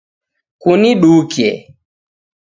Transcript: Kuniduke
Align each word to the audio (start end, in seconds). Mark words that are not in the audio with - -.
Kuniduke 0.61 1.51